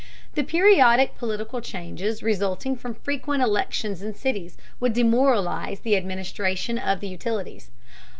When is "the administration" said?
5.81-6.79